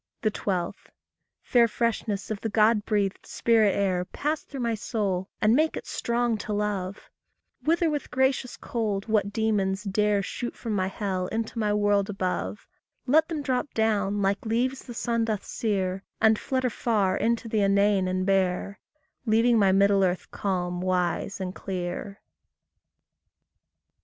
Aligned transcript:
12. 0.23 0.87
Fair 1.43 1.67
freshness 1.67 2.31
of 2.31 2.41
the 2.41 2.49
God 2.49 2.85
breathed 2.87 3.23
spirit 3.23 3.75
air, 3.75 4.03
Pass 4.03 4.41
through 4.41 4.61
my 4.61 4.73
soul, 4.73 5.29
and 5.39 5.55
make 5.55 5.77
it 5.77 5.85
strong 5.85 6.37
to 6.39 6.51
love; 6.53 7.11
Wither 7.61 7.87
with 7.87 8.09
gracious 8.09 8.57
cold 8.57 9.07
what 9.07 9.31
demons 9.31 9.83
dare 9.83 10.23
Shoot 10.23 10.55
from 10.55 10.73
my 10.73 10.87
hell 10.87 11.27
into 11.27 11.59
my 11.59 11.71
world 11.71 12.09
above; 12.09 12.67
Let 13.05 13.27
them 13.29 13.43
drop 13.43 13.75
down, 13.75 14.23
like 14.23 14.43
leaves 14.43 14.83
the 14.83 14.95
sun 14.95 15.25
doth 15.25 15.43
sear, 15.45 16.03
And 16.19 16.39
flutter 16.39 16.71
far 16.71 17.15
into 17.15 17.47
the 17.47 17.61
inane 17.61 18.07
and 18.07 18.25
bare, 18.25 18.79
Leaving 19.27 19.59
my 19.59 19.71
middle 19.71 20.03
earth 20.03 20.31
calm, 20.31 20.81
wise, 20.81 21.39
and 21.39 21.53
clear. 21.53 22.23